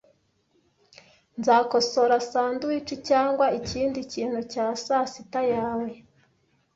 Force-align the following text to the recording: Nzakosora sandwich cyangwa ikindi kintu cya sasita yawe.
Nzakosora 1.39 2.15
sandwich 2.31 2.89
cyangwa 3.09 3.45
ikindi 3.59 3.99
kintu 4.13 4.39
cya 4.51 4.65
sasita 4.85 5.41
yawe. 5.53 5.89